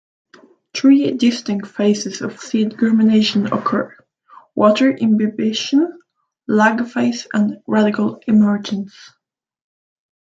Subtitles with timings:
[0.73, 3.95] Three distinct phases of seed germination occur:
[4.55, 5.99] water imbibition;
[6.47, 8.95] lag phase; and radicle emergence.